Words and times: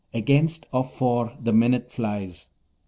Against 0.15 0.65
or 0.73 0.83
for 0.83 1.37
the 1.39 1.53
minute 1.53 1.91
flies." 1.91 2.49